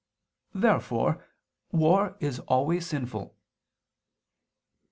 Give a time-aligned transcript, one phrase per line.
[0.55, 1.23] Therefore
[1.71, 3.35] war is always sinful.